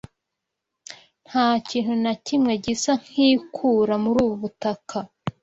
[1.27, 4.99] Nta kintu na kimwe gisa nkikura muri ubu butaka.